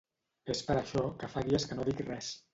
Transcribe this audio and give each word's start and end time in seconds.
És 0.53 0.63
per 0.69 0.77
això 0.79 1.03
que 1.23 1.31
fa 1.35 1.45
dies 1.51 1.69
que 1.69 1.79
no 1.79 1.89
dic 1.93 2.05
res. 2.11 2.35